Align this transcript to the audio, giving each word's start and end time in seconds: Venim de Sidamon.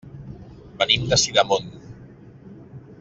Venim 0.79 1.05
de 1.11 1.19
Sidamon. 1.25 1.69